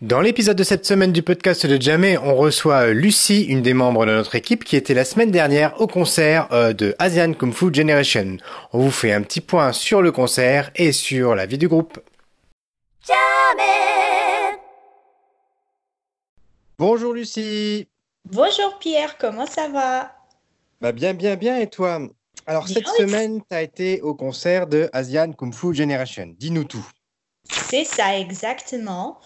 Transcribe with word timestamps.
Dans 0.00 0.20
l'épisode 0.20 0.56
de 0.56 0.62
cette 0.62 0.86
semaine 0.86 1.10
du 1.10 1.24
podcast 1.24 1.66
de 1.66 1.82
Jamais, 1.82 2.18
on 2.18 2.36
reçoit 2.36 2.92
Lucie, 2.92 3.42
une 3.42 3.62
des 3.62 3.74
membres 3.74 4.06
de 4.06 4.12
notre 4.12 4.36
équipe 4.36 4.62
qui 4.62 4.76
était 4.76 4.94
la 4.94 5.04
semaine 5.04 5.32
dernière 5.32 5.80
au 5.80 5.88
concert 5.88 6.46
euh, 6.52 6.72
de 6.72 6.94
Asian 7.00 7.32
Kung 7.32 7.52
Fu 7.52 7.74
Generation. 7.74 8.36
On 8.72 8.78
vous 8.78 8.92
fait 8.92 9.12
un 9.12 9.22
petit 9.22 9.40
point 9.40 9.72
sur 9.72 10.00
le 10.00 10.12
concert 10.12 10.70
et 10.76 10.92
sur 10.92 11.34
la 11.34 11.46
vie 11.46 11.58
du 11.58 11.66
groupe. 11.66 11.98
Jamais 13.04 14.60
Bonjour 16.78 17.12
Lucie 17.12 17.88
Bonjour 18.24 18.78
Pierre, 18.78 19.18
comment 19.18 19.46
ça 19.46 19.66
va? 19.66 20.12
Bah 20.80 20.92
bien, 20.92 21.12
bien, 21.12 21.34
bien 21.34 21.58
et 21.58 21.66
toi? 21.66 21.98
Alors 22.46 22.68
cette 22.68 22.86
semaine, 22.86 23.40
tu 23.50 23.56
as 23.56 23.62
été 23.62 24.00
au 24.02 24.14
concert 24.14 24.68
de 24.68 24.88
Asian 24.92 25.32
Kung 25.32 25.52
Fu 25.52 25.74
Generation. 25.74 26.36
Dis-nous 26.38 26.64
tout. 26.64 26.86
C'est 27.50 27.84
ça 27.84 28.16
exactement. 28.16 29.18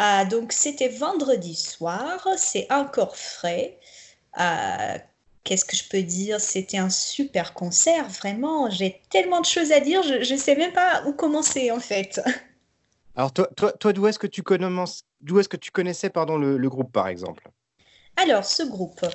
Euh, 0.00 0.24
donc 0.26 0.52
c'était 0.52 0.88
vendredi 0.88 1.54
soir, 1.54 2.26
c'est 2.36 2.70
encore 2.70 3.16
frais. 3.16 3.78
Euh, 4.38 4.98
qu'est-ce 5.44 5.64
que 5.64 5.76
je 5.76 5.88
peux 5.88 6.02
dire? 6.02 6.40
C'était 6.40 6.78
un 6.78 6.90
super 6.90 7.54
concert, 7.54 8.08
vraiment. 8.08 8.68
J'ai 8.68 9.00
tellement 9.10 9.40
de 9.40 9.46
choses 9.46 9.72
à 9.72 9.80
dire, 9.80 10.02
je 10.02 10.32
ne 10.32 10.38
sais 10.38 10.56
même 10.56 10.72
pas 10.72 11.02
où 11.06 11.12
commencer 11.12 11.70
en 11.70 11.80
fait. 11.80 12.20
Alors 13.14 13.32
toi, 13.32 13.48
toi, 13.56 13.72
toi 13.72 13.92
d'où 13.94 14.06
est-ce 14.06 14.18
que 14.18 14.26
tu 14.26 14.42
connaissais 15.70 16.10
le 16.36 16.68
groupe 16.68 16.92
par 16.92 17.08
exemple? 17.08 17.48
Alors 18.28 18.44
ce 18.44 18.64
groupe, 18.64 19.06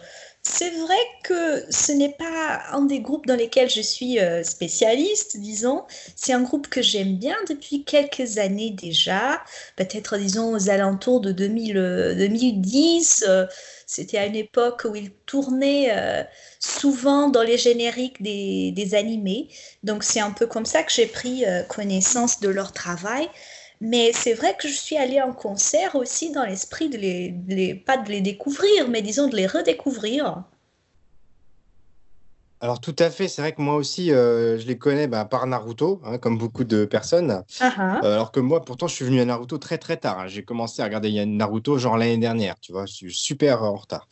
c'est 0.41 0.69
vrai 0.69 0.95
que 1.25 1.65
ce 1.69 1.91
n'est 1.91 2.13
pas 2.13 2.61
un 2.71 2.83
des 2.83 3.01
groupes 3.01 3.27
dans 3.27 3.35
lesquels 3.35 3.69
je 3.69 3.81
suis 3.81 4.19
euh, 4.19 4.41
spécialiste, 4.41 5.35
disons. 5.35 5.83
C'est 6.15 6.31
un 6.31 6.41
groupe 6.43 6.69
que 6.69 6.81
j'aime 6.81 7.17
bien 7.17 7.35
depuis 7.49 7.83
quelques 7.83 8.37
années 8.37 8.71
déjà, 8.71 9.43
peut-être 9.75 10.17
disons 10.17 10.55
aux 10.55 10.69
alentours 10.69 11.19
de 11.19 11.33
2010. 11.33 13.25
Euh, 13.27 13.45
c'était 13.85 14.17
à 14.17 14.27
une 14.27 14.37
époque 14.37 14.87
où 14.89 14.95
ils 14.95 15.11
tournaient 15.25 15.91
euh, 15.93 16.23
souvent 16.61 17.27
dans 17.27 17.43
les 17.43 17.57
génériques 17.57 18.21
des, 18.21 18.71
des 18.71 18.95
animés. 18.95 19.49
Donc 19.83 20.05
c'est 20.05 20.21
un 20.21 20.31
peu 20.31 20.47
comme 20.47 20.65
ça 20.65 20.83
que 20.83 20.91
j'ai 20.93 21.07
pris 21.07 21.43
connaissance 21.67 22.39
de 22.39 22.47
leur 22.47 22.71
travail. 22.71 23.27
Mais 23.81 24.11
c'est 24.13 24.35
vrai 24.35 24.55
que 24.59 24.67
je 24.67 24.73
suis 24.73 24.95
allée 24.95 25.19
en 25.19 25.33
concert 25.33 25.95
aussi 25.95 26.31
dans 26.31 26.43
l'esprit 26.43 26.87
de 26.87 26.97
les, 26.97 27.73
pas 27.73 27.97
de 27.97 28.09
les 28.09 28.21
découvrir, 28.21 28.87
mais 28.87 29.01
disons 29.01 29.27
de 29.27 29.35
les 29.35 29.47
redécouvrir. 29.47 30.43
Alors 32.63 32.79
tout 32.79 32.95
à 32.99 33.09
fait, 33.09 33.27
c'est 33.27 33.41
vrai 33.41 33.53
que 33.53 33.61
moi 33.61 33.73
aussi, 33.73 34.11
euh, 34.11 34.59
je 34.59 34.67
les 34.67 34.77
connais 34.77 35.07
bah, 35.07 35.25
par 35.25 35.47
Naruto, 35.47 35.99
hein, 36.05 36.19
comme 36.19 36.37
beaucoup 36.37 36.63
de 36.63 36.85
personnes. 36.85 37.43
Ah 37.59 37.73
ah. 37.75 38.01
Euh, 38.03 38.13
alors 38.13 38.31
que 38.31 38.39
moi, 38.39 38.63
pourtant, 38.63 38.87
je 38.87 38.93
suis 38.93 39.03
venu 39.03 39.19
à 39.19 39.25
Naruto 39.25 39.57
très 39.57 39.79
très 39.79 39.97
tard. 39.97 40.19
Hein. 40.19 40.27
J'ai 40.27 40.43
commencé 40.43 40.83
à 40.83 40.85
regarder 40.85 41.25
Naruto 41.25 41.79
genre 41.79 41.97
l'année 41.97 42.19
dernière, 42.19 42.59
tu 42.61 42.71
vois, 42.71 42.85
je 42.85 42.93
suis 42.93 43.13
super 43.15 43.63
en 43.63 43.73
retard. 43.77 44.07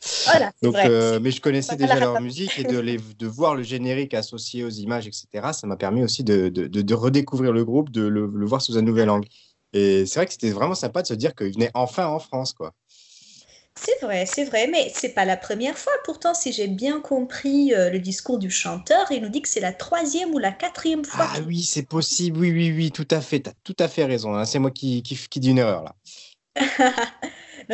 Donc, 0.64 0.74
euh, 0.74 1.20
mais 1.22 1.30
je 1.30 1.40
connaissais 1.40 1.76
déjà 1.76 2.00
leur 2.00 2.20
musique 2.20 2.58
et 2.58 2.64
de, 2.64 2.80
les, 2.80 2.96
de 2.96 3.26
voir 3.28 3.54
le 3.54 3.62
générique 3.62 4.14
associé 4.14 4.64
aux 4.64 4.70
images, 4.70 5.06
etc. 5.06 5.50
Ça 5.52 5.68
m'a 5.68 5.76
permis 5.76 6.02
aussi 6.02 6.24
de, 6.24 6.48
de, 6.48 6.66
de, 6.66 6.94
redécouvrir 6.94 7.52
le 7.52 7.64
groupe, 7.64 7.90
de 7.90 8.02
le, 8.02 8.26
le 8.26 8.46
voir 8.46 8.60
sous 8.60 8.76
un 8.76 8.82
nouvel 8.82 9.10
angle. 9.10 9.28
Et 9.72 10.06
c'est 10.06 10.18
vrai 10.18 10.26
que 10.26 10.32
c'était 10.32 10.50
vraiment 10.50 10.74
sympa 10.74 11.02
de 11.02 11.06
se 11.06 11.14
dire 11.14 11.34
qu'il 11.34 11.52
venait 11.52 11.70
enfin 11.74 12.06
en 12.06 12.18
France, 12.18 12.52
quoi. 12.52 12.72
C'est 13.76 14.04
vrai, 14.04 14.26
c'est 14.26 14.44
vrai, 14.44 14.66
mais 14.66 14.90
c'est 14.94 15.14
pas 15.14 15.24
la 15.24 15.36
première 15.36 15.78
fois. 15.78 15.92
Pourtant, 16.04 16.34
si 16.34 16.52
j'ai 16.52 16.68
bien 16.68 17.00
compris 17.00 17.72
euh, 17.72 17.88
le 17.88 17.98
discours 17.98 18.38
du 18.38 18.50
chanteur, 18.50 19.10
il 19.10 19.22
nous 19.22 19.28
dit 19.28 19.40
que 19.40 19.48
c'est 19.48 19.60
la 19.60 19.72
troisième 19.72 20.34
ou 20.34 20.38
la 20.38 20.52
quatrième 20.52 21.04
fois. 21.04 21.28
Ah 21.32 21.40
oui, 21.46 21.62
c'est 21.62 21.88
possible. 21.88 22.40
Oui, 22.40 22.50
oui, 22.50 22.72
oui, 22.72 22.90
tout 22.90 23.08
à 23.10 23.20
fait. 23.20 23.40
Tu 23.40 23.48
as 23.48 23.54
tout 23.64 23.76
à 23.78 23.88
fait 23.88 24.04
raison. 24.04 24.34
Hein. 24.34 24.44
C'est 24.44 24.58
moi 24.58 24.70
qui, 24.70 25.02
qui, 25.02 25.16
qui 25.16 25.40
dis 25.40 25.50
une 25.50 25.58
erreur 25.58 25.84
là. 25.84 25.94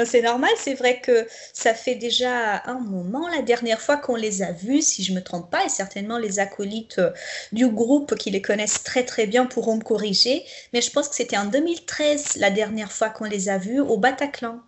c'est 0.05 0.23
normal, 0.23 0.51
c'est 0.59 0.75
vrai 0.75 1.01
que 1.01 1.27
ça 1.53 1.75
fait 1.75 1.95
déjà 1.95 2.63
un 2.67 2.81
moment, 2.81 3.29
la 3.29 3.43
dernière 3.43 3.81
fois 3.81 3.97
qu'on 3.97 4.17
les 4.17 4.43
a 4.43 4.53
vus, 4.53 4.83
si 4.83 5.03
je 5.03 5.13
ne 5.13 5.17
me 5.17 5.23
trompe 5.23 5.51
pas, 5.51 5.65
et 5.65 5.69
certainement 5.69 6.19
les 6.19 6.39
acolytes 6.39 6.99
euh, 6.99 7.11
du 7.53 7.69
groupe 7.69 8.15
qui 8.17 8.31
les 8.31 8.43
connaissent 8.43 8.83
très 8.83 9.05
très 9.05 9.27
bien 9.27 9.47
pourront 9.47 9.77
me 9.77 9.83
corriger, 9.83 10.45
mais 10.73 10.81
je 10.81 10.91
pense 10.91 11.09
que 11.09 11.15
c'était 11.15 11.39
en 11.39 11.47
2013 11.47 12.37
la 12.37 12.51
dernière 12.51 12.93
fois 12.93 13.09
qu'on 13.09 13.25
les 13.25 13.49
a 13.49 13.59
vus 13.59 13.81
au 13.81 13.97
Bataclan. 13.97 14.61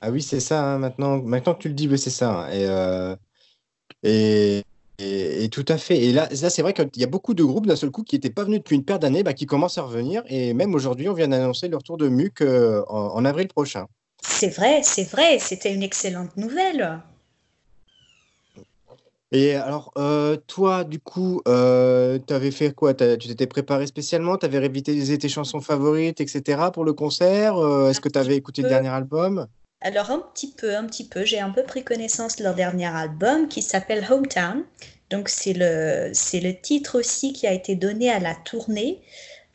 Ah 0.00 0.10
oui, 0.10 0.22
c'est 0.22 0.40
ça, 0.40 0.62
hein, 0.62 0.78
maintenant, 0.78 1.18
maintenant 1.18 1.54
que 1.54 1.62
tu 1.62 1.68
le 1.68 1.74
dis, 1.74 1.88
c'est 1.98 2.10
ça. 2.10 2.30
Hein. 2.30 2.50
Et, 2.50 2.66
euh, 2.66 3.16
et, 4.02 4.64
et, 4.98 5.48
tout 5.48 5.64
à 5.68 5.76
fait. 5.76 5.98
Et 5.98 6.12
là, 6.12 6.28
là 6.30 6.50
c'est 6.50 6.62
vrai 6.62 6.72
qu'il 6.72 6.88
y 6.96 7.04
a 7.04 7.08
beaucoup 7.08 7.34
de 7.34 7.42
groupes 7.42 7.66
d'un 7.66 7.76
seul 7.76 7.90
coup 7.90 8.04
qui 8.04 8.14
n'étaient 8.16 8.30
pas 8.30 8.44
venus 8.44 8.60
depuis 8.60 8.76
une 8.76 8.84
paire 8.84 8.98
d'années, 8.98 9.22
bah, 9.22 9.32
qui 9.32 9.46
commencent 9.46 9.78
à 9.78 9.82
revenir. 9.82 10.22
Et 10.28 10.54
même 10.54 10.74
aujourd'hui, 10.74 11.08
on 11.08 11.14
vient 11.14 11.28
d'annoncer 11.28 11.68
le 11.68 11.76
retour 11.76 11.96
de 11.96 12.08
MUC 12.08 12.42
euh, 12.42 12.82
en, 12.88 13.24
avril 13.24 13.48
prochain. 13.48 13.86
C'est 14.22 14.54
vrai, 14.54 14.82
c'est 14.82 15.08
vrai. 15.10 15.38
C'était 15.40 15.74
une 15.74 15.82
excellente 15.82 16.36
nouvelle. 16.36 17.00
Et 19.32 19.54
alors, 19.56 19.90
euh, 19.98 20.36
toi, 20.46 20.84
du 20.84 21.00
coup, 21.00 21.42
euh, 21.48 22.20
tu 22.24 22.32
avais 22.32 22.52
fait 22.52 22.72
quoi? 22.72 22.94
Tu 22.94 23.28
t'étais 23.28 23.48
préparé 23.48 23.88
spécialement? 23.88 24.36
Tu 24.36 24.46
avais 24.46 24.58
révisé 24.58 25.18
tes 25.18 25.28
chansons 25.28 25.60
favorites, 25.60 26.20
etc. 26.20 26.70
pour 26.72 26.84
le 26.84 26.92
concert? 26.92 27.56
Est-ce 27.88 28.00
que 28.00 28.08
tu 28.08 28.18
avais 28.18 28.36
écouté 28.36 28.62
le 28.62 28.68
dernier 28.68 28.90
album? 28.90 29.48
Alors 29.84 30.10
un 30.10 30.18
petit 30.18 30.50
peu, 30.50 30.74
un 30.74 30.86
petit 30.86 31.04
peu, 31.04 31.24
j'ai 31.24 31.38
un 31.38 31.50
peu 31.50 31.62
pris 31.62 31.84
connaissance 31.84 32.36
de 32.36 32.42
leur 32.42 32.54
dernier 32.54 32.86
album 32.86 33.48
qui 33.48 33.60
s'appelle 33.60 34.04
Hometown. 34.10 34.64
Donc 35.10 35.28
c'est 35.28 35.52
le, 35.52 36.08
le 36.08 36.52
titre 36.60 36.98
aussi 36.98 37.34
qui 37.34 37.46
a 37.46 37.52
été 37.52 37.76
donné 37.76 38.10
à 38.10 38.18
la 38.18 38.34
tournée. 38.34 39.02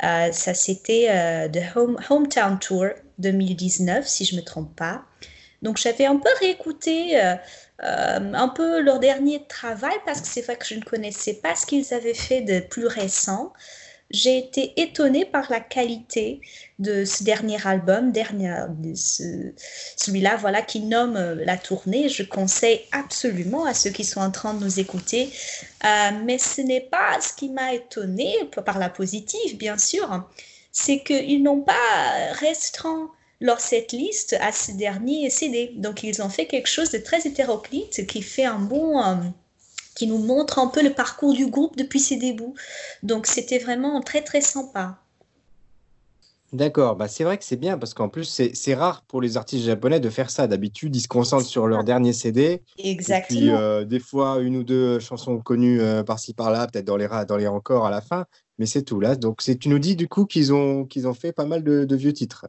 Euh, 0.04 0.32
ça 0.32 0.54
c'était 0.54 1.08
euh, 1.10 1.50
The 1.50 1.76
Home, 1.76 2.00
Hometown 2.10 2.60
Tour 2.60 2.86
2019 3.18 4.08
si 4.08 4.24
je 4.24 4.36
me 4.36 4.42
trompe 4.42 4.74
pas. 4.76 5.04
Donc 5.64 5.78
j'avais 5.78 6.06
un 6.06 6.16
peu 6.16 6.30
réécouté 6.40 7.20
euh, 7.22 7.36
un 7.80 8.50
peu 8.50 8.82
leur 8.82 9.00
dernier 9.00 9.44
travail 9.48 9.96
parce 10.06 10.22
que 10.22 10.28
c'est 10.28 10.42
vrai 10.42 10.58
que 10.58 10.66
je 10.66 10.76
ne 10.76 10.84
connaissais 10.84 11.34
pas 11.34 11.56
ce 11.56 11.66
qu'ils 11.66 11.92
avaient 11.94 12.14
fait 12.14 12.42
de 12.42 12.60
plus 12.60 12.86
récent 12.86 13.52
j'ai 14.12 14.38
été 14.38 14.74
étonnée 14.82 15.26
par 15.26 15.52
la 15.52 15.60
qualité 15.60 16.42
de 16.80 17.06
ce 17.06 17.24
dernier 17.24 17.58
album, 17.66 18.12
dernier, 18.12 18.56
celui-là, 18.96 20.36
voilà, 20.38 20.62
qui 20.62 20.80
nomme 20.80 21.16
euh, 21.16 21.36
la 21.46 21.58
tournée. 21.58 22.10
Je 22.10 22.24
conseille 22.24 22.82
absolument 22.92 23.66
à 23.66 23.74
ceux 23.74 23.92
qui 23.92 24.04
sont 24.04 24.22
en 24.22 24.32
train 24.32 24.54
de 24.54 24.64
nous 24.64 24.80
écouter. 24.80 25.30
Euh, 25.86 26.12
mais 26.24 26.38
ce 26.38 26.62
n'est 26.62 26.82
pas 26.82 27.20
ce 27.22 27.34
qui 27.34 27.50
m'a 27.50 27.74
étonnée, 27.74 28.36
par 28.66 28.80
la 28.80 28.90
positive, 28.90 29.58
bien 29.58 29.78
sûr, 29.78 30.28
c'est 30.72 31.04
qu'ils 31.04 31.44
n'ont 31.44 31.62
pas 31.62 32.34
restreint 32.34 33.12
leur 33.42 33.60
setlist 33.60 34.36
à 34.42 34.52
ce 34.52 34.72
dernier 34.72 35.30
CD. 35.30 35.72
Donc, 35.76 36.04
ils 36.04 36.22
ont 36.22 36.30
fait 36.30 36.46
quelque 36.46 36.68
chose 36.68 36.92
de 36.92 36.98
très 36.98 37.28
hétéroclite 37.28 38.06
qui 38.08 38.22
fait 38.22 38.46
un 38.46 38.60
bon. 38.60 39.02
Euh, 39.02 39.16
qui 40.00 40.08
nous 40.08 40.18
montre 40.18 40.60
un 40.60 40.68
peu 40.68 40.82
le 40.82 40.94
parcours 40.94 41.34
du 41.34 41.48
groupe 41.48 41.76
depuis 41.76 42.00
ses 42.00 42.16
débuts. 42.16 42.54
Donc 43.04 43.28
c'était 43.28 43.60
vraiment 43.60 44.00
très 44.00 44.22
très 44.22 44.40
sympa. 44.40 44.98
D'accord, 46.54 46.96
bah 46.96 47.10
c'est 47.10 47.26
vrai 47.26 47.38
que 47.38 47.44
c'est 47.44 47.58
bien 47.58 47.78
parce 47.78 47.94
qu'en 47.94 48.08
plus 48.08 48.42
c'est 48.54 48.74
rare 48.74 49.04
pour 49.10 49.22
les 49.22 49.36
artistes 49.36 49.66
japonais 49.66 50.00
de 50.00 50.10
faire 50.10 50.30
ça. 50.30 50.48
D'habitude, 50.48 50.96
ils 50.96 51.02
se 51.02 51.10
concentrent 51.10 51.46
sur 51.46 51.68
leur 51.68 51.84
dernier 51.84 52.14
CD. 52.14 52.64
Exactement. 52.78 53.40
Et 53.40 53.44
puis 53.44 53.52
euh, 53.52 53.84
des 53.84 54.00
fois 54.00 54.40
une 54.40 54.56
ou 54.56 54.64
deux 54.64 55.00
chansons 55.00 55.38
connues 55.40 55.82
euh, 55.82 56.02
par-ci 56.02 56.34
par-là, 56.34 56.66
peut-être 56.68 56.86
dans 56.86 56.96
les 56.96 57.10
dans 57.28 57.36
les 57.36 57.48
encore 57.48 57.86
à 57.86 57.92
la 57.92 58.00
fin, 58.00 58.26
mais 58.58 58.68
c'est 58.68 58.84
tout 58.84 59.02
là. 59.02 59.18
Donc 59.18 59.42
tu 59.42 59.68
nous 59.68 59.80
dis 59.80 59.98
du 59.98 60.08
coup 60.08 60.26
qu'ils 60.26 60.54
ont 60.54 60.86
qu'ils 60.86 61.10
ont 61.10 61.14
fait 61.14 61.34
pas 61.34 61.46
mal 61.46 61.62
de 61.62 61.96
vieux 61.98 62.14
titres. 62.14 62.48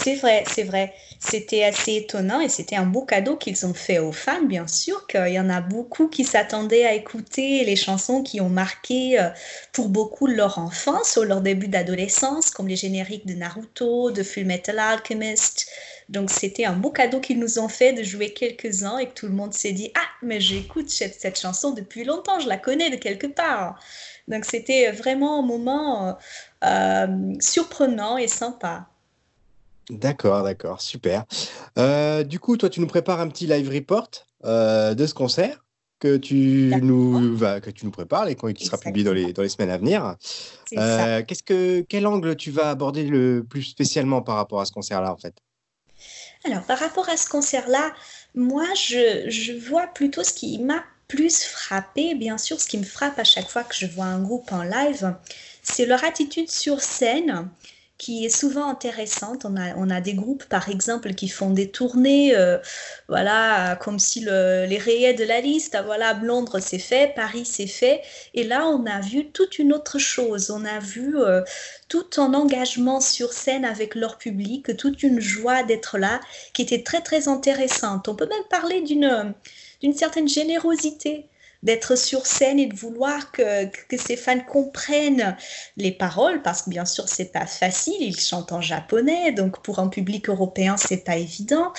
C'est 0.00 0.14
vrai, 0.14 0.44
c'est 0.46 0.62
vrai. 0.62 0.94
C'était 1.20 1.64
assez 1.64 1.96
étonnant 1.96 2.40
et 2.40 2.48
c'était 2.48 2.76
un 2.76 2.86
beau 2.86 3.04
cadeau 3.04 3.36
qu'ils 3.36 3.66
ont 3.66 3.74
fait 3.74 3.98
aux 3.98 4.12
fans, 4.12 4.42
bien 4.42 4.66
sûr, 4.66 5.06
qu'il 5.06 5.28
y 5.28 5.40
en 5.40 5.50
a 5.50 5.60
beaucoup 5.60 6.08
qui 6.08 6.24
s'attendaient 6.24 6.84
à 6.84 6.94
écouter 6.94 7.64
les 7.64 7.76
chansons 7.76 8.22
qui 8.22 8.40
ont 8.40 8.48
marqué 8.48 9.20
euh, 9.20 9.28
pour 9.72 9.88
beaucoup 9.88 10.26
leur 10.26 10.58
enfance 10.58 11.16
ou 11.16 11.24
leur 11.24 11.40
début 11.40 11.68
d'adolescence, 11.68 12.50
comme 12.50 12.68
les 12.68 12.76
génériques 12.76 13.26
de 13.26 13.34
Naruto, 13.34 14.10
de 14.10 14.22
Full 14.22 14.44
Metal 14.44 14.78
Alchemist. 14.78 15.68
Donc 16.08 16.30
c'était 16.30 16.64
un 16.64 16.74
beau 16.74 16.90
cadeau 16.90 17.20
qu'ils 17.20 17.38
nous 17.38 17.58
ont 17.58 17.68
fait 17.68 17.92
de 17.92 18.02
jouer 18.02 18.32
quelques-uns 18.32 18.98
et 18.98 19.08
que 19.08 19.14
tout 19.14 19.26
le 19.26 19.34
monde 19.34 19.52
s'est 19.52 19.72
dit 19.72 19.90
Ah, 19.94 20.08
mais 20.22 20.40
j'écoute 20.40 20.88
cette, 20.88 21.20
cette, 21.20 21.38
chanson 21.38 21.72
depuis 21.72 22.04
longtemps, 22.04 22.40
je 22.40 22.48
la 22.48 22.56
connais 22.56 22.90
de 22.90 22.96
quelque 22.96 23.26
part. 23.26 23.78
Donc 24.28 24.44
c'était 24.44 24.90
vraiment 24.92 25.40
un 25.40 25.42
moment 25.42 26.08
euh, 26.08 26.12
euh, 26.64 27.34
surprenant 27.40 28.16
et 28.16 28.28
sympa. 28.28 28.88
D'accord, 29.90 30.42
d'accord, 30.42 30.80
super. 30.80 31.24
Euh, 31.78 32.22
du 32.22 32.38
coup, 32.38 32.56
toi, 32.56 32.68
tu 32.68 32.80
nous 32.80 32.86
prépares 32.86 33.20
un 33.20 33.28
petit 33.28 33.46
live 33.46 33.68
report 33.70 34.10
euh, 34.44 34.94
de 34.94 35.06
ce 35.06 35.14
concert 35.14 35.64
que 35.98 36.16
tu 36.16 36.72
nous 36.80 37.36
que 37.38 37.70
tu 37.70 37.84
nous 37.84 37.90
prépares 37.90 38.28
et 38.28 38.36
qui 38.54 38.64
sera 38.64 38.78
publié 38.78 39.04
dans 39.04 39.12
les, 39.12 39.32
dans 39.32 39.42
les 39.42 39.48
semaines 39.48 39.70
à 39.70 39.78
venir. 39.78 40.16
Euh, 40.76 41.22
qu'est-ce 41.26 41.42
que 41.42 41.80
quel 41.80 42.06
angle 42.06 42.36
tu 42.36 42.50
vas 42.52 42.70
aborder 42.70 43.04
le 43.04 43.42
plus 43.42 43.62
spécialement 43.62 44.22
par 44.22 44.36
rapport 44.36 44.60
à 44.60 44.64
ce 44.64 44.70
concert-là 44.70 45.12
en 45.12 45.16
fait? 45.16 45.34
Alors 46.44 46.62
par 46.62 46.78
rapport 46.78 47.08
à 47.08 47.16
ce 47.16 47.28
concert-là, 47.28 47.92
moi 48.36 48.66
je, 48.74 49.28
je 49.28 49.52
vois 49.52 49.88
plutôt 49.88 50.22
ce 50.22 50.32
qui 50.32 50.60
m'a 50.60 50.84
plus 51.08 51.42
frappé, 51.42 52.14
bien 52.14 52.38
sûr, 52.38 52.60
ce 52.60 52.68
qui 52.68 52.78
me 52.78 52.84
frappe 52.84 53.18
à 53.18 53.24
chaque 53.24 53.48
fois 53.48 53.64
que 53.64 53.74
je 53.74 53.86
vois 53.86 54.04
un 54.04 54.22
groupe 54.22 54.52
en 54.52 54.62
live, 54.62 55.16
c'est 55.62 55.86
leur 55.86 56.04
attitude 56.04 56.50
sur 56.50 56.80
scène 56.80 57.48
qui 57.98 58.24
est 58.24 58.30
souvent 58.30 58.68
intéressante. 58.70 59.44
On 59.44 59.56
a, 59.56 59.74
on 59.76 59.90
a 59.90 60.00
des 60.00 60.14
groupes, 60.14 60.44
par 60.44 60.68
exemple, 60.68 61.14
qui 61.14 61.28
font 61.28 61.50
des 61.50 61.70
tournées, 61.70 62.36
euh, 62.36 62.58
voilà, 63.08 63.76
comme 63.76 63.98
si 63.98 64.20
le, 64.20 64.66
les 64.66 64.78
rayés 64.78 65.14
de 65.14 65.24
la 65.24 65.40
liste, 65.40 65.74
ah, 65.74 65.82
voilà, 65.82 66.14
Londres 66.14 66.60
c'est 66.60 66.78
fait, 66.78 67.12
Paris 67.14 67.44
c'est 67.44 67.66
fait. 67.66 68.02
Et 68.34 68.44
là, 68.44 68.66
on 68.68 68.86
a 68.86 69.00
vu 69.00 69.30
toute 69.30 69.58
une 69.58 69.72
autre 69.72 69.98
chose. 69.98 70.50
On 70.50 70.64
a 70.64 70.78
vu 70.78 71.18
euh, 71.18 71.42
tout 71.88 72.06
un 72.18 72.34
engagement 72.34 73.00
sur 73.00 73.32
scène 73.32 73.64
avec 73.64 73.96
leur 73.96 74.16
public, 74.16 74.76
toute 74.76 75.02
une 75.02 75.20
joie 75.20 75.64
d'être 75.64 75.98
là, 75.98 76.20
qui 76.54 76.62
était 76.62 76.82
très, 76.84 77.00
très 77.02 77.28
intéressante. 77.28 78.08
On 78.08 78.14
peut 78.14 78.28
même 78.28 78.44
parler 78.48 78.80
d'une 78.82 79.34
d'une 79.80 79.94
certaine 79.94 80.28
générosité 80.28 81.28
d'être 81.62 81.96
sur 81.96 82.26
scène 82.26 82.58
et 82.58 82.66
de 82.66 82.76
vouloir 82.76 83.32
que, 83.32 83.66
que 83.66 83.96
ces 83.96 84.16
fans 84.16 84.40
comprennent 84.40 85.36
les 85.76 85.92
paroles, 85.92 86.42
parce 86.42 86.62
que 86.62 86.70
bien 86.70 86.84
sûr, 86.84 87.08
c'est 87.08 87.32
pas 87.32 87.46
facile, 87.46 88.00
ils 88.00 88.18
chantent 88.18 88.52
en 88.52 88.60
japonais, 88.60 89.32
donc 89.32 89.62
pour 89.62 89.78
un 89.78 89.88
public 89.88 90.28
européen, 90.28 90.76
c'est 90.76 91.04
pas 91.04 91.16
évident. 91.16 91.72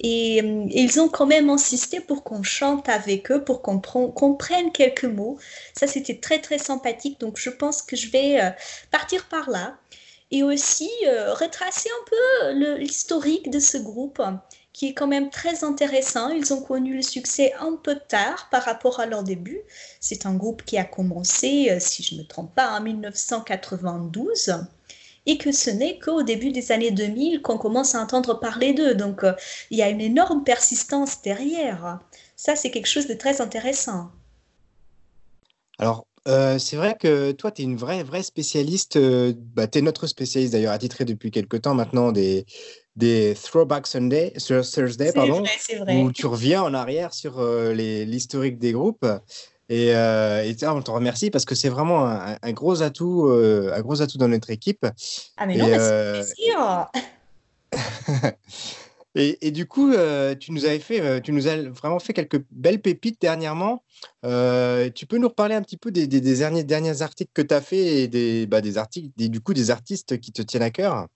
Et, 0.00 0.38
ils 0.38 1.00
ont 1.00 1.08
quand 1.08 1.26
même 1.26 1.50
insisté 1.50 2.00
pour 2.00 2.22
qu'on 2.22 2.42
chante 2.42 2.88
avec 2.88 3.30
eux, 3.30 3.42
pour 3.42 3.62
qu'on 3.62 3.80
comprenne 3.80 4.72
quelques 4.72 5.04
mots. 5.04 5.38
Ça, 5.74 5.86
c'était 5.86 6.18
très, 6.18 6.40
très 6.40 6.58
sympathique. 6.58 7.20
Donc, 7.20 7.36
je 7.38 7.50
pense 7.50 7.82
que 7.82 7.96
je 7.96 8.10
vais 8.10 8.40
euh, 8.40 8.50
partir 8.90 9.26
par 9.26 9.50
là. 9.50 9.76
Et 10.30 10.42
aussi 10.42 10.90
euh, 11.06 11.32
retracer 11.32 11.88
un 11.88 12.10
peu 12.10 12.76
l'historique 12.76 13.50
de 13.50 13.58
ce 13.58 13.78
groupe 13.78 14.20
qui 14.78 14.86
est 14.86 14.94
quand 14.94 15.08
même 15.08 15.28
très 15.28 15.64
intéressant. 15.64 16.28
Ils 16.28 16.54
ont 16.54 16.62
connu 16.62 16.94
le 16.94 17.02
succès 17.02 17.52
un 17.58 17.74
peu 17.74 17.96
tard 17.96 18.46
par 18.48 18.62
rapport 18.62 19.00
à 19.00 19.06
leur 19.06 19.24
début. 19.24 19.60
C'est 19.98 20.24
un 20.24 20.36
groupe 20.36 20.62
qui 20.64 20.78
a 20.78 20.84
commencé, 20.84 21.68
euh, 21.68 21.78
si 21.80 22.04
je 22.04 22.14
ne 22.14 22.20
me 22.20 22.24
trompe 22.24 22.54
pas, 22.54 22.78
en 22.78 22.80
1992 22.80 24.54
et 25.26 25.36
que 25.36 25.50
ce 25.50 25.70
n'est 25.70 25.98
qu'au 25.98 26.22
début 26.22 26.52
des 26.52 26.70
années 26.70 26.92
2000 26.92 27.42
qu'on 27.42 27.58
commence 27.58 27.96
à 27.96 28.00
entendre 28.00 28.38
parler 28.38 28.72
d'eux. 28.72 28.94
Donc 28.94 29.24
euh, 29.24 29.32
il 29.72 29.78
y 29.78 29.82
a 29.82 29.88
une 29.88 30.00
énorme 30.00 30.44
persistance 30.44 31.22
derrière. 31.22 31.98
Ça, 32.36 32.54
c'est 32.54 32.70
quelque 32.70 32.86
chose 32.86 33.08
de 33.08 33.14
très 33.14 33.40
intéressant. 33.40 34.12
Alors, 35.80 36.06
euh, 36.28 36.60
c'est 36.60 36.76
vrai 36.76 36.96
que 36.96 37.32
toi, 37.32 37.50
tu 37.50 37.62
es 37.62 37.64
une 37.64 37.76
vraie, 37.76 38.04
vraie 38.04 38.22
spécialiste. 38.22 38.96
bah, 39.56 39.66
tu 39.66 39.78
es 39.78 39.82
notre 39.82 40.06
spécialiste 40.06 40.52
d'ailleurs, 40.52 40.72
attitré 40.72 41.04
depuis 41.04 41.32
quelques 41.32 41.62
temps 41.62 41.74
maintenant 41.74 42.12
des, 42.12 42.46
des 42.98 43.34
Throwback 43.34 43.86
Sunday, 43.86 44.32
sur 44.36 44.68
Thursday, 44.68 45.12
pardon, 45.12 45.44
où 45.88 46.10
tu 46.10 46.26
reviens 46.26 46.62
en 46.62 46.74
arrière 46.74 47.14
sur 47.14 47.38
euh, 47.38 47.72
l'historique 47.72 48.58
des 48.58 48.72
groupes. 48.72 49.06
Et, 49.68 49.94
euh, 49.94 50.52
on 50.62 50.82
te 50.82 50.90
remercie 50.90 51.30
parce 51.30 51.44
que 51.44 51.54
c'est 51.54 51.68
vraiment 51.68 52.06
un, 52.06 52.52
gros 52.52 52.82
atout, 52.82 53.28
euh, 53.28 53.72
un 53.72 53.80
gros 53.82 54.02
atout 54.02 54.18
dans 54.18 54.26
notre 54.26 54.50
équipe. 54.50 54.84
Ah 55.36 55.46
mais 55.46 55.56
non, 55.56 55.66
c'est 55.66 56.12
plaisir. 56.12 56.88
et, 59.14 59.46
et, 59.46 59.50
du 59.52 59.66
coup, 59.66 59.92
tu 60.40 60.50
nous 60.50 60.64
avais 60.64 60.80
fait, 60.80 61.20
tu 61.20 61.30
nous 61.30 61.46
as 61.46 61.56
vraiment 61.68 62.00
fait 62.00 62.14
quelques 62.14 62.42
belles 62.50 62.82
pépites 62.82 63.20
dernièrement. 63.20 63.84
tu 64.24 65.06
peux 65.06 65.18
nous 65.18 65.28
reparler 65.28 65.54
un 65.54 65.62
petit 65.62 65.76
peu 65.76 65.92
des, 65.92 66.08
des, 66.08 66.20
derniers, 66.20 66.64
derniers 66.64 67.02
articles 67.02 67.30
que 67.32 67.42
tu 67.42 67.54
as 67.54 67.60
fait 67.60 68.02
et 68.02 68.08
des, 68.08 68.46
bah, 68.46 68.60
des 68.60 68.76
articles, 68.76 69.10
du 69.16 69.40
coup, 69.40 69.54
des 69.54 69.70
artistes 69.70 70.18
qui 70.18 70.32
te 70.32 70.42
tiennent 70.42 70.64
à 70.64 70.70
cœur? 70.70 71.06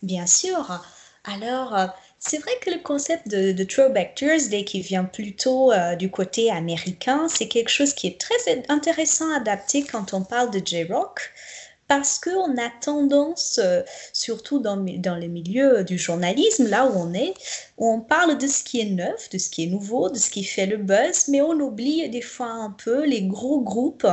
Bien 0.00 0.26
sûr. 0.26 0.80
Alors, 1.24 1.76
euh, 1.76 1.86
c'est 2.18 2.38
vrai 2.38 2.52
que 2.60 2.70
le 2.70 2.78
concept 2.78 3.28
de, 3.28 3.64
Throwback 3.64 4.16
Thursday 4.16 4.64
qui 4.64 4.80
vient 4.80 5.04
plutôt 5.04 5.70
euh, 5.70 5.94
du 5.94 6.10
côté 6.10 6.50
américain, 6.50 7.28
c'est 7.28 7.46
quelque 7.46 7.68
chose 7.68 7.94
qui 7.94 8.08
est 8.08 8.20
très 8.20 8.64
intéressant 8.68 9.30
à 9.32 9.36
adapter 9.36 9.84
quand 9.84 10.14
on 10.14 10.22
parle 10.22 10.50
de 10.50 10.60
J-Rock 10.64 11.32
parce 11.86 12.18
qu'on 12.18 12.56
a 12.58 12.70
tendance, 12.80 13.60
euh, 13.62 13.82
surtout 14.12 14.58
dans, 14.58 14.76
dans 14.76 15.14
les 15.14 15.28
milieux 15.28 15.84
du 15.84 15.98
journalisme, 15.98 16.68
là 16.68 16.86
où 16.86 16.92
on 16.96 17.12
est, 17.12 17.34
où 17.76 17.88
on 17.88 18.00
parle 18.00 18.38
de 18.38 18.46
ce 18.48 18.64
qui 18.64 18.80
est 18.80 18.86
neuf, 18.86 19.28
de 19.30 19.38
ce 19.38 19.50
qui 19.50 19.64
est 19.64 19.66
nouveau, 19.66 20.08
de 20.08 20.18
ce 20.18 20.30
qui 20.30 20.42
fait 20.42 20.66
le 20.66 20.78
buzz, 20.78 21.28
mais 21.28 21.40
on 21.42 21.52
oublie 21.52 22.08
des 22.08 22.22
fois 22.22 22.48
un 22.48 22.70
peu 22.70 23.04
les 23.04 23.22
gros 23.22 23.60
groupes 23.60 24.06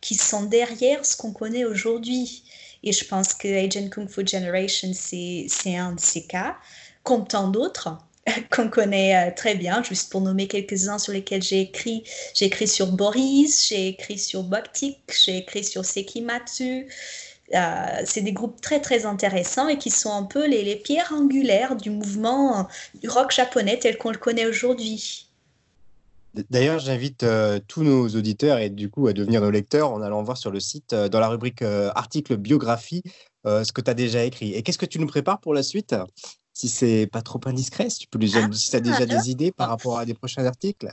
qui 0.00 0.14
sont 0.14 0.44
derrière 0.44 1.04
ce 1.04 1.16
qu'on 1.16 1.32
connaît 1.32 1.64
aujourd'hui. 1.64 2.42
Et 2.82 2.92
je 2.92 3.04
pense 3.04 3.34
que 3.34 3.48
Agent 3.48 3.88
Kung 3.90 4.08
Fu 4.08 4.26
Generation, 4.26 4.92
c'est 4.92 5.76
un 5.76 5.92
de 5.92 6.00
ces 6.00 6.26
cas, 6.26 6.56
comme 7.02 7.26
tant 7.26 7.48
d'autres 7.48 7.98
qu'on 8.50 8.68
connaît 8.68 9.28
euh, 9.28 9.34
très 9.34 9.54
bien, 9.54 9.82
juste 9.82 10.10
pour 10.10 10.20
nommer 10.20 10.48
quelques-uns 10.48 10.98
sur 10.98 11.12
lesquels 11.12 11.42
j'ai 11.42 11.60
écrit. 11.60 12.04
J'ai 12.34 12.46
écrit 12.46 12.68
sur 12.68 12.88
Boris, 12.88 13.68
j'ai 13.68 13.88
écrit 13.88 14.18
sur 14.18 14.42
Boktik, 14.42 14.98
j'ai 15.24 15.38
écrit 15.38 15.64
sur 15.64 15.84
Sekimatsu. 15.84 16.88
Euh, 17.54 18.02
c'est 18.04 18.22
des 18.22 18.32
groupes 18.32 18.60
très 18.60 18.80
très 18.80 19.06
intéressants 19.06 19.68
et 19.68 19.78
qui 19.78 19.90
sont 19.90 20.12
un 20.12 20.24
peu 20.24 20.46
les 20.48 20.74
pierres 20.74 21.12
angulaires 21.12 21.76
du 21.76 21.90
mouvement 21.90 22.66
du 22.94 23.08
rock 23.08 23.30
japonais 23.30 23.78
tel 23.78 23.98
qu'on 23.98 24.10
le 24.10 24.18
connaît 24.18 24.46
aujourd'hui. 24.46 25.25
D'ailleurs, 26.50 26.78
j'invite 26.78 27.22
euh, 27.22 27.58
tous 27.66 27.82
nos 27.82 28.08
auditeurs 28.08 28.58
et 28.58 28.68
du 28.68 28.90
coup 28.90 29.06
à 29.06 29.12
devenir 29.12 29.40
nos 29.40 29.50
lecteurs 29.50 29.90
en 29.90 30.02
allant 30.02 30.22
voir 30.22 30.36
sur 30.36 30.50
le 30.50 30.60
site, 30.60 30.92
euh, 30.92 31.08
dans 31.08 31.20
la 31.20 31.28
rubrique 31.28 31.62
euh, 31.62 31.90
article 31.94 32.36
biographie, 32.36 33.02
ce 33.44 33.72
que 33.72 33.80
tu 33.80 33.90
as 33.90 33.94
déjà 33.94 34.24
écrit. 34.24 34.54
Et 34.54 34.62
qu'est-ce 34.64 34.78
que 34.78 34.86
tu 34.86 34.98
nous 34.98 35.06
prépares 35.06 35.40
pour 35.40 35.54
la 35.54 35.62
suite? 35.62 35.94
Si 36.52 36.68
c'est 36.68 37.06
pas 37.06 37.22
trop 37.22 37.40
indiscret, 37.46 37.90
si 37.90 38.00
tu 38.00 38.08
peux 38.08 38.18
si 38.26 38.74
as 38.74 38.80
déjà 38.80 39.06
des 39.06 39.30
idées 39.30 39.52
par 39.52 39.68
rapport 39.68 39.98
à 39.98 40.04
des 40.04 40.14
prochains 40.14 40.44
articles? 40.44 40.90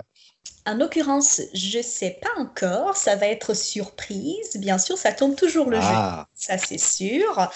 En 0.65 0.75
l'occurrence, 0.75 1.41
je 1.53 1.79
ne 1.79 1.83
sais 1.83 2.17
pas 2.21 2.41
encore, 2.41 2.95
ça 2.95 3.17
va 3.17 3.27
être 3.27 3.53
surprise. 3.53 4.55
Bien 4.55 4.77
sûr, 4.77 4.97
ça 4.97 5.11
tombe 5.11 5.35
toujours 5.35 5.69
le 5.69 5.75
jeu, 5.75 5.87
ah. 5.87 6.25
ça 6.35 6.57
c'est 6.57 6.77
sûr. 6.77 7.51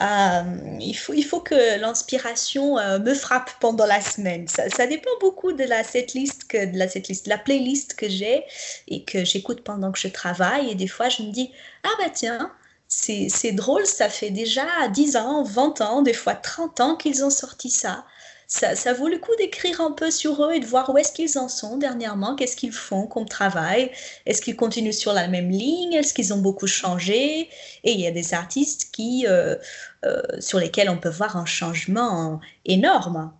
Euh, 0.00 0.42
il, 0.78 0.94
faut, 0.94 1.12
il 1.12 1.24
faut 1.24 1.40
que 1.40 1.80
l'inspiration 1.80 2.78
euh, 2.78 3.00
me 3.00 3.14
frappe 3.14 3.50
pendant 3.58 3.84
la 3.84 4.00
semaine. 4.00 4.46
Ça, 4.46 4.86
dépend 4.86 5.10
beaucoup 5.20 5.52
de 5.52 5.64
la 5.64 5.82
setlist, 5.82 6.44
que, 6.44 6.66
de 6.66 6.78
la 6.78 6.88
setlist, 6.88 7.26
la 7.26 7.38
playlist 7.38 7.94
que 7.94 8.08
j'ai 8.08 8.44
et 8.86 9.02
que 9.02 9.24
j'écoute 9.24 9.64
pendant 9.64 9.90
que 9.90 9.98
je 9.98 10.08
travaille. 10.08 10.70
Et 10.70 10.76
des 10.76 10.88
fois, 10.88 11.08
je 11.08 11.24
me 11.24 11.32
dis, 11.32 11.50
ah 11.82 11.90
bah 11.98 12.10
tiens, 12.14 12.52
c'est 12.86 13.52
drôle, 13.52 13.86
ça 13.86 14.08
fait 14.08 14.30
déjà 14.30 14.66
10 14.92 15.16
ans, 15.16 15.42
20 15.42 15.80
ans, 15.80 16.02
des 16.02 16.12
fois 16.12 16.36
30 16.36 16.80
ans 16.80 16.94
qu'ils 16.94 17.24
ont 17.24 17.30
sorti 17.30 17.70
ça 17.70 18.04
ça, 18.52 18.92
vaut 18.92 19.08
le 19.08 19.18
coup 19.18 19.34
d'écrire 19.38 19.80
un 19.80 19.92
peu 19.92 20.10
sur 20.10 20.44
eux 20.44 20.52
et 20.52 20.60
de 20.60 20.66
voir 20.66 20.90
où 20.90 20.98
est-ce 20.98 21.12
qu'ils 21.12 21.38
en 21.38 21.48
sont 21.48 21.78
dernièrement, 21.78 22.36
qu'est-ce 22.36 22.56
qu'ils 22.56 22.72
font 22.72 23.06
comme 23.06 23.26
travail, 23.26 23.90
est-ce 24.26 24.42
qu'ils 24.42 24.56
continuent 24.56 24.92
sur 24.92 25.14
la 25.14 25.26
même 25.26 25.48
ligne, 25.48 25.94
est-ce 25.94 26.12
qu'ils 26.12 26.34
ont 26.34 26.38
beaucoup 26.38 26.66
changé? 26.66 27.48
Et 27.84 27.92
il 27.92 28.00
y 28.00 28.06
a 28.06 28.10
des 28.10 28.34
artistes 28.34 28.90
qui, 28.92 29.26
euh, 29.26 29.56
euh, 30.04 30.20
sur 30.38 30.58
lesquels 30.58 30.90
on 30.90 30.98
peut 30.98 31.08
voir 31.08 31.36
un 31.36 31.46
changement 31.46 32.40
énorme. 32.66 33.32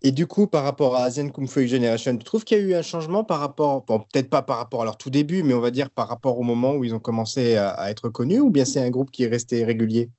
Et 0.00 0.10
du 0.10 0.26
coup, 0.26 0.46
par 0.46 0.64
rapport 0.64 0.96
à 0.96 1.04
Asian 1.04 1.28
Kung 1.28 1.48
Fu 1.48 1.66
Generation, 1.68 2.16
tu 2.16 2.24
trouves 2.24 2.44
qu'il 2.44 2.58
y 2.58 2.60
a 2.60 2.64
eu 2.64 2.74
un 2.74 2.82
changement 2.82 3.24
par 3.24 3.40
rapport, 3.40 3.82
bon, 3.82 4.00
peut-être 4.00 4.30
pas 4.30 4.42
par 4.42 4.58
rapport 4.58 4.82
à 4.82 4.84
leur 4.84 4.96
tout 4.96 5.10
début, 5.10 5.42
mais 5.42 5.54
on 5.54 5.60
va 5.60 5.70
dire 5.70 5.90
par 5.90 6.08
rapport 6.08 6.38
au 6.38 6.42
moment 6.42 6.74
où 6.74 6.84
ils 6.84 6.94
ont 6.94 7.00
commencé 7.00 7.56
à 7.56 7.90
être 7.90 8.08
connus, 8.08 8.40
ou 8.40 8.50
bien 8.50 8.64
c'est 8.64 8.80
un 8.80 8.90
groupe 8.90 9.10
qui 9.10 9.24
est 9.24 9.28
resté 9.28 9.64
régulier? 9.64 10.10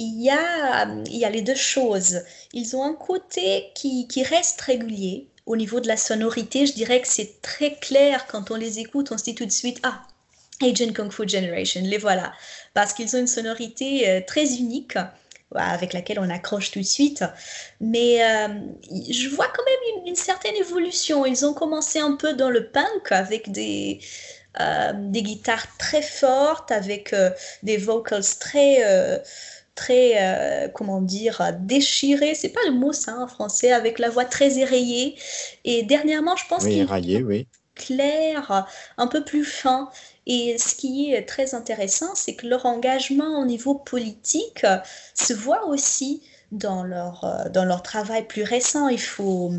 Il 0.00 0.22
y, 0.22 0.30
a, 0.30 0.86
il 1.06 1.16
y 1.16 1.26
a 1.26 1.30
les 1.30 1.42
deux 1.42 1.54
choses. 1.54 2.22
Ils 2.54 2.74
ont 2.74 2.82
un 2.82 2.94
côté 2.94 3.70
qui, 3.74 4.08
qui 4.08 4.22
reste 4.22 4.60
régulier. 4.62 5.28
Au 5.44 5.56
niveau 5.56 5.80
de 5.80 5.88
la 5.88 5.98
sonorité, 5.98 6.64
je 6.64 6.72
dirais 6.72 7.02
que 7.02 7.08
c'est 7.08 7.42
très 7.42 7.74
clair 7.74 8.26
quand 8.26 8.50
on 8.50 8.56
les 8.56 8.78
écoute, 8.78 9.12
on 9.12 9.18
se 9.18 9.24
dit 9.24 9.34
tout 9.34 9.44
de 9.44 9.52
suite, 9.52 9.78
ah, 9.82 10.02
Agent 10.62 10.92
Kung 10.94 11.10
Fu 11.10 11.28
Generation, 11.28 11.82
les 11.84 11.98
voilà. 11.98 12.32
Parce 12.72 12.94
qu'ils 12.94 13.14
ont 13.14 13.18
une 13.18 13.26
sonorité 13.26 14.08
euh, 14.08 14.20
très 14.26 14.54
unique 14.54 14.96
avec 15.54 15.92
laquelle 15.92 16.20
on 16.20 16.30
accroche 16.30 16.70
tout 16.70 16.78
de 16.78 16.84
suite. 16.84 17.24
Mais 17.80 18.22
euh, 18.22 18.48
je 19.10 19.28
vois 19.28 19.48
quand 19.48 19.64
même 19.64 20.06
une, 20.06 20.14
certaine 20.14 20.54
évolution. 20.54 21.26
Ils 21.26 21.44
ont 21.44 21.52
commencé 21.52 21.98
un 21.98 22.12
peu 22.12 22.32
dans 22.34 22.50
le 22.50 22.68
punk 22.68 23.10
avec 23.10 23.50
des, 23.50 24.00
euh, 24.60 24.92
des 24.94 25.22
guitares 25.22 25.76
très 25.76 26.02
fortes, 26.02 26.70
avec 26.70 27.14
des 27.62 27.76
vocals 27.76 28.24
très 28.38 29.20
très, 29.80 30.12
euh, 30.18 30.68
comment 30.68 31.00
dire, 31.00 31.54
déchiré, 31.58 32.34
c'est 32.34 32.50
pas 32.50 32.60
le 32.66 32.72
mot 32.72 32.92
ça 32.92 33.16
en 33.16 33.26
français, 33.26 33.72
avec 33.72 33.98
la 33.98 34.10
voix 34.10 34.26
très 34.26 34.58
éraillée. 34.58 35.16
Et 35.64 35.82
dernièrement, 35.84 36.36
je 36.36 36.44
pense 36.48 36.64
qu'il 36.64 36.78
est 36.80 37.22
oui. 37.22 37.46
clair, 37.74 38.66
un 38.98 39.06
peu 39.06 39.24
plus 39.24 39.44
fin. 39.44 39.88
Et 40.26 40.58
ce 40.58 40.74
qui 40.74 41.14
est 41.14 41.26
très 41.26 41.54
intéressant, 41.54 42.14
c'est 42.14 42.34
que 42.34 42.46
leur 42.46 42.66
engagement 42.66 43.40
au 43.40 43.46
niveau 43.46 43.74
politique 43.74 44.66
se 45.14 45.32
voit 45.32 45.66
aussi 45.66 46.22
dans 46.52 46.82
leur, 46.82 47.24
euh, 47.24 47.48
dans 47.48 47.64
leur 47.64 47.82
travail 47.82 48.26
plus 48.26 48.42
récent. 48.42 48.88
Il 48.88 49.00
faut, 49.00 49.50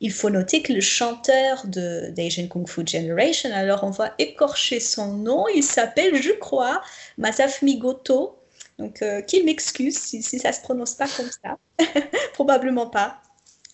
il 0.00 0.12
faut 0.12 0.28
noter 0.28 0.60
que 0.60 0.74
le 0.74 0.82
chanteur 0.82 1.66
de 1.66 2.10
d'Asian 2.10 2.46
Kung 2.48 2.68
Fu 2.68 2.82
Generation, 2.86 3.50
alors 3.54 3.84
on 3.84 3.90
va 3.90 4.12
écorcher 4.18 4.80
son 4.80 5.14
nom, 5.14 5.46
il 5.54 5.62
s'appelle, 5.62 6.20
je 6.20 6.32
crois, 6.32 6.82
Masafumi 7.16 7.78
Goto. 7.78 8.36
Donc, 8.82 9.00
euh, 9.02 9.20
qu'il 9.20 9.44
m'excuse 9.44 9.96
si, 9.96 10.22
ça 10.22 10.48
ne 10.48 10.54
se 10.54 10.60
prononce 10.60 10.94
pas 10.94 11.06
comme 11.16 11.30
ça. 11.30 11.56
Probablement 12.34 12.88
pas. 12.88 13.22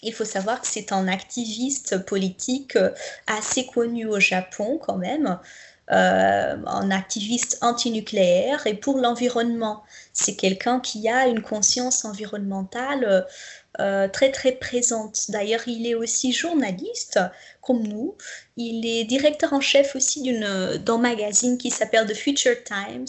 Il 0.02 0.12
faut 0.12 0.26
savoir 0.26 0.60
que 0.60 0.66
c'est 0.66 0.92
un 0.92 1.08
activiste 1.08 2.04
politique 2.04 2.76
euh, 2.76 2.90
assez 3.26 3.66
connu 3.66 4.06
au 4.06 4.20
Japon 4.20 4.78
quand 4.80 4.96
même. 4.96 5.38
un 5.90 6.90
activiste 6.90 7.56
antinucléaire 7.62 8.66
et 8.66 8.74
pour 8.74 8.98
l'environnement. 8.98 9.82
C'est 10.12 10.36
quelqu'un 10.36 10.80
qui 10.80 11.08
a 11.08 11.26
une 11.26 11.40
conscience 11.40 12.04
environnementale 12.04 13.26
euh, 13.80 14.08
très 14.08 14.32
très 14.32 14.52
présente. 14.52 15.30
D'ailleurs, 15.30 15.68
il 15.68 15.86
est 15.86 15.94
aussi 15.94 16.32
journaliste 16.32 17.20
comme 17.62 17.86
nous. 17.86 18.16
Il 18.56 18.84
est 18.84 19.04
directeur 19.04 19.52
en 19.52 19.60
chef 19.60 19.94
aussi 19.94 20.22
d'un 20.80 20.98
magazine 20.98 21.58
qui 21.58 21.70
s'appelle 21.70 22.06
The 22.06 22.14
Future 22.14 22.56
Times, 22.64 23.06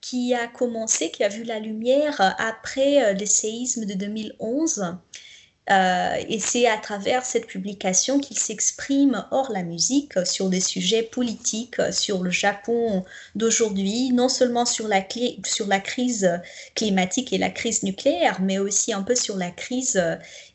qui 0.00 0.34
a 0.34 0.46
commencé, 0.46 1.10
qui 1.10 1.24
a 1.24 1.28
vu 1.28 1.44
la 1.44 1.58
lumière 1.58 2.34
après 2.38 3.04
euh, 3.04 3.12
le 3.14 3.26
séisme 3.26 3.84
de 3.84 3.94
2011 3.94 4.96
euh, 5.70 6.14
et 6.28 6.38
c'est 6.38 6.66
à 6.66 6.78
travers 6.78 7.26
cette 7.26 7.46
publication 7.46 8.20
qu'il 8.20 8.38
s'exprime 8.38 9.26
hors 9.30 9.52
la 9.52 9.62
musique 9.62 10.14
sur 10.24 10.48
des 10.48 10.60
sujets 10.60 11.02
politiques, 11.02 11.76
sur 11.92 12.22
le 12.22 12.30
Japon 12.30 13.04
d'aujourd'hui, 13.34 14.10
non 14.12 14.30
seulement 14.30 14.64
sur 14.64 14.88
la, 14.88 15.04
sur 15.44 15.66
la 15.66 15.80
crise 15.80 16.40
climatique 16.74 17.34
et 17.34 17.38
la 17.38 17.50
crise 17.50 17.82
nucléaire, 17.82 18.40
mais 18.40 18.58
aussi 18.58 18.94
un 18.94 19.02
peu 19.02 19.14
sur 19.14 19.36
la 19.36 19.50
crise 19.50 20.02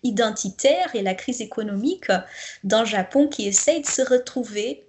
identitaire 0.02 0.96
et 0.96 1.04
la 1.04 1.14
crise 1.14 1.42
économique 1.42 2.12
d'un 2.64 2.86
Japon 2.86 3.28
qui 3.28 3.48
essaye 3.48 3.82
de 3.82 3.88
se 3.88 4.02
retrouver 4.02 4.84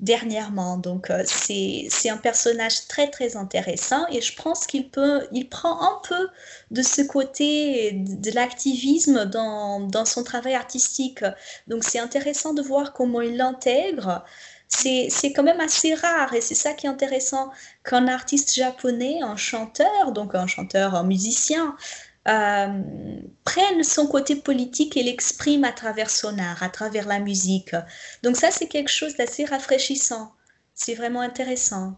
dernièrement. 0.00 0.76
Donc 0.76 1.10
euh, 1.10 1.22
c'est 1.26 2.10
un 2.10 2.16
personnage 2.16 2.86
très 2.86 3.10
très 3.10 3.36
intéressant 3.36 4.06
et 4.10 4.20
je 4.20 4.34
pense 4.40 4.66
qu'il 4.66 4.90
peut, 4.90 5.26
il 5.32 5.48
prend 5.48 5.80
un 5.80 6.00
peu 6.08 6.28
de 6.70 6.82
ce 6.82 7.02
côté 7.02 7.92
de, 7.92 8.30
l'activisme 8.30 9.24
dans, 9.24 9.80
dans, 9.80 10.04
son 10.04 10.22
travail 10.22 10.54
artistique. 10.54 11.24
Donc 11.66 11.84
c'est 11.84 11.98
intéressant 11.98 12.54
de 12.54 12.62
voir 12.62 12.92
comment 12.92 13.20
il 13.20 13.36
l'intègre. 13.36 14.24
C'est 14.68 15.32
quand 15.34 15.42
même 15.42 15.60
assez 15.60 15.94
rare 15.94 16.34
et 16.34 16.42
c'est 16.42 16.54
ça 16.54 16.74
qui 16.74 16.86
est 16.86 16.90
intéressant 16.90 17.50
qu'un 17.84 18.06
artiste 18.06 18.54
japonais, 18.54 19.20
un 19.22 19.36
chanteur, 19.36 20.12
donc 20.12 20.34
un 20.34 20.46
chanteur, 20.46 20.94
un 20.94 21.04
musicien, 21.04 21.74
euh, 22.26 22.82
prenne 23.44 23.82
son 23.82 24.06
côté 24.06 24.36
politique 24.36 24.96
et 24.96 25.02
l'exprime 25.02 25.64
à 25.64 25.72
travers 25.72 26.10
son 26.10 26.38
art, 26.38 26.62
à 26.62 26.68
travers 26.68 27.06
la 27.06 27.20
musique. 27.20 27.74
Donc 28.22 28.36
ça, 28.36 28.50
c'est 28.50 28.66
quelque 28.66 28.90
chose 28.90 29.16
d'assez 29.16 29.44
rafraîchissant. 29.44 30.32
C'est 30.74 30.94
vraiment 30.94 31.20
intéressant. 31.20 31.96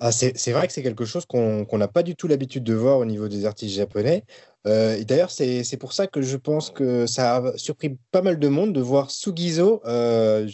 Ah, 0.00 0.12
c'est 0.12 0.52
vrai 0.52 0.68
que 0.68 0.72
c'est 0.72 0.82
quelque 0.82 1.04
chose 1.04 1.26
qu'on 1.26 1.66
n'a 1.72 1.88
pas 1.88 2.04
du 2.04 2.14
tout 2.14 2.28
l'habitude 2.28 2.62
de 2.62 2.74
voir 2.74 2.98
au 2.98 3.04
niveau 3.04 3.26
des 3.26 3.46
artistes 3.46 3.74
japonais. 3.74 4.24
Euh, 4.66 5.02
D'ailleurs, 5.02 5.30
c'est 5.30 5.76
pour 5.78 5.92
ça 5.92 6.06
que 6.06 6.22
je 6.22 6.36
pense 6.36 6.70
que 6.70 7.06
ça 7.06 7.36
a 7.36 7.56
surpris 7.58 7.96
pas 8.12 8.22
mal 8.22 8.38
de 8.38 8.48
monde 8.48 8.72
de 8.72 8.80
voir 8.80 9.10
Sugizo 9.10 9.80
euh, 9.86 10.46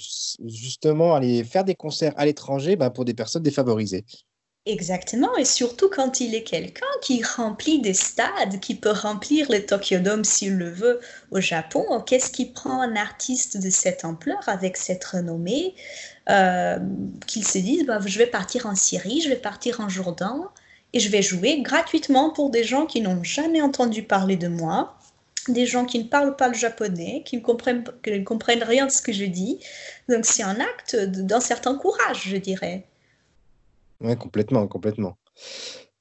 justement 0.44 1.14
aller 1.14 1.44
faire 1.44 1.64
des 1.64 1.74
concerts 1.74 2.14
à 2.16 2.24
l'étranger 2.24 2.76
bah, 2.76 2.88
pour 2.90 3.04
des 3.04 3.14
personnes 3.14 3.42
défavorisées. 3.42 4.04
Exactement, 4.66 5.36
et 5.36 5.44
surtout 5.44 5.90
quand 5.90 6.20
il 6.20 6.34
est 6.34 6.42
quelqu'un 6.42 6.86
qui 7.02 7.22
remplit 7.22 7.82
des 7.82 7.92
stades, 7.92 8.60
qui 8.60 8.74
peut 8.74 8.92
remplir 8.92 9.50
le 9.50 9.64
Tokyo 9.66 9.98
Dome 9.98 10.24
s'il 10.24 10.56
le 10.56 10.70
veut 10.70 11.00
au 11.30 11.38
Japon, 11.38 12.00
qu'est-ce 12.06 12.30
qui 12.30 12.46
prend 12.46 12.80
un 12.80 12.96
artiste 12.96 13.58
de 13.58 13.68
cette 13.68 14.06
ampleur, 14.06 14.38
avec 14.48 14.78
cette 14.78 15.04
renommée, 15.04 15.74
euh, 16.30 16.78
qu'il 17.26 17.46
se 17.46 17.58
dise, 17.58 17.84
bah, 17.84 17.98
je 18.06 18.18
vais 18.18 18.26
partir 18.26 18.64
en 18.64 18.74
Syrie, 18.74 19.20
je 19.20 19.28
vais 19.28 19.36
partir 19.36 19.80
en 19.80 19.90
Jourdain, 19.90 20.50
et 20.94 21.00
je 21.00 21.10
vais 21.10 21.20
jouer 21.20 21.60
gratuitement 21.60 22.30
pour 22.30 22.48
des 22.48 22.64
gens 22.64 22.86
qui 22.86 23.02
n'ont 23.02 23.22
jamais 23.22 23.60
entendu 23.60 24.02
parler 24.02 24.36
de 24.36 24.48
moi, 24.48 24.96
des 25.48 25.66
gens 25.66 25.84
qui 25.84 25.98
ne 25.98 26.04
parlent 26.08 26.36
pas 26.36 26.48
le 26.48 26.54
japonais, 26.54 27.22
qui 27.26 27.36
ne 27.36 27.42
comprennent, 27.42 27.84
qui 28.02 28.12
ne 28.12 28.24
comprennent 28.24 28.62
rien 28.62 28.86
de 28.86 28.92
ce 28.92 29.02
que 29.02 29.12
je 29.12 29.26
dis. 29.26 29.58
Donc 30.08 30.24
c'est 30.24 30.42
un 30.42 30.58
acte 30.58 30.96
d'un 30.96 31.40
certain 31.40 31.76
courage, 31.76 32.22
je 32.28 32.38
dirais. 32.38 32.86
Oui, 34.04 34.16
complètement, 34.16 34.66
complètement. 34.68 35.16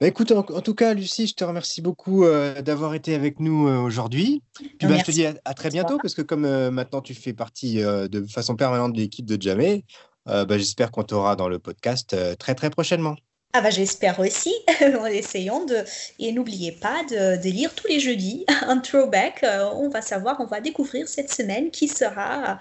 Bah, 0.01 0.07
écoute, 0.07 0.33
en, 0.33 0.43
tout 0.43 0.75
cas, 0.75 0.93
Lucie, 0.93 1.27
je 1.27 1.33
te 1.33 1.45
remercie 1.45 1.81
beaucoup 1.81 2.25
euh, 2.25 2.61
d'avoir 2.61 2.93
été 2.93 3.15
avec 3.15 3.39
nous 3.39 3.69
euh, 3.69 3.77
aujourd'hui. 3.77 4.43
Puis 4.53 4.75
bah, 4.81 4.97
je 4.97 5.03
te 5.03 5.11
dis 5.11 5.25
à, 5.25 5.53
très 5.53 5.69
bientôt, 5.69 5.97
parce 5.97 6.13
que 6.13 6.21
comme 6.21 6.43
euh, 6.43 6.71
maintenant 6.71 6.99
tu 7.01 7.13
fais 7.13 7.31
partie 7.31 7.75
de 7.75 8.25
façon 8.27 8.57
permanente 8.57 8.91
de 8.91 8.99
l'équipe 8.99 9.25
de 9.25 9.41
Jamé, 9.41 9.85
bah, 10.25 10.57
j'espère 10.57 10.91
qu'on 10.91 11.03
t'aura 11.03 11.37
dans 11.37 11.47
le 11.47 11.57
podcast 11.57 12.15
très 12.37 12.53
très 12.53 12.69
prochainement. 12.69 13.15
Ah 13.55 13.61
bah 13.61 13.69
j'espère 13.69 14.19
aussi. 14.19 14.51
Essayons 15.11 15.65
de 15.65 15.83
et 16.17 16.33
n'oubliez 16.33 16.71
pas 16.71 17.03
de, 17.03 17.41
de, 17.41 17.49
lire 17.49 17.73
tous 17.75 17.87
les 17.87 17.99
jeudis 17.99 18.45
un 18.67 18.79
throwback. 18.79 19.45
on 19.75 19.89
va 19.89 20.01
savoir, 20.01 20.37
on 20.41 20.45
va 20.45 20.59
découvrir 20.59 21.07
cette 21.07 21.31
semaine 21.31 21.69
qui 21.69 21.87
sera 21.87 22.59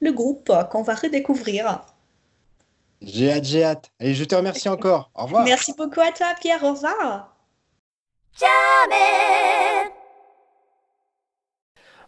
le 0.00 0.12
groupe 0.12 0.52
qu'on 0.70 0.82
va 0.82 0.94
redécouvrir. 0.94 1.80
J'ai 3.06 3.32
hâte, 3.32 3.44
j'ai 3.44 3.64
hâte. 3.64 3.90
Et 4.00 4.14
je 4.14 4.24
te 4.24 4.34
remercie 4.34 4.68
encore. 4.68 5.10
Au 5.14 5.24
revoir. 5.24 5.44
Merci 5.44 5.72
beaucoup 5.76 6.00
à 6.00 6.10
toi, 6.12 6.28
Pierre. 6.40 6.62
Au 6.64 6.72
revoir. 6.72 7.34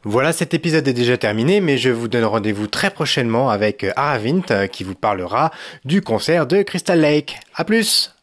Voilà, 0.03 0.33
cet 0.33 0.55
épisode 0.55 0.87
est 0.87 0.93
déjà 0.93 1.17
terminé, 1.19 1.61
mais 1.61 1.79
je 1.79 1.91
vous 1.91 2.09
donne 2.09 2.25
rendez-vous 2.25 2.69
très 2.69 2.91
prochainement 2.91 3.51
avec 3.51 3.87
Aravint 3.97 4.69
qui 4.69 4.85
vous 4.85 4.95
parlera 4.95 5.51
du 5.85 6.01
concert 6.01 6.47
de 6.47 6.63
Crystal 6.63 7.01
Lake. 7.01 7.41
À 7.55 7.65
plus! 7.65 8.16